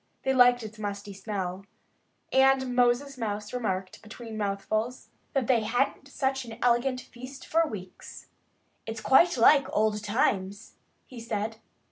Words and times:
They 0.23 0.33
liked 0.33 0.63
its 0.63 0.79
musty 0.79 1.13
smell. 1.13 1.63
And 2.33 2.75
Moses 2.75 3.19
Mouse 3.19 3.53
remarked 3.53 4.01
between 4.01 4.35
mouthfuls 4.35 5.09
that 5.33 5.45
they 5.45 5.61
hadn't 5.61 6.07
had 6.07 6.07
such 6.07 6.43
an 6.43 6.57
elegant 6.63 7.01
feast 7.01 7.45
for 7.45 7.67
weeks. 7.67 8.25
"It's 8.87 8.99
quite 8.99 9.37
like 9.37 9.67
old 9.71 10.03
times," 10.03 10.73
he 11.05 11.19
said. 11.19 11.57